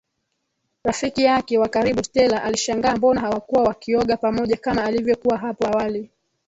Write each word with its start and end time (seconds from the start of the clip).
Rafiki 0.83 1.23
yake 1.23 1.57
wa 1.57 1.67
karibu 1.67 2.03
Stella 2.03 2.43
alishangaa 2.43 2.95
mbona 2.95 3.21
hawakuwa 3.21 3.63
wakioga 3.63 4.17
pamoja 4.17 4.57
kama 4.57 4.89
ilivyokuwa 4.91 5.37
hapo 5.37 5.67
awali 5.67 6.09